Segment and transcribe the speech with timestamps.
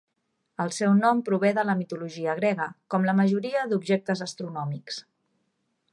[0.63, 4.99] El seu nom prové de la mitologia grega; com la majoria d'objectes astronòmics.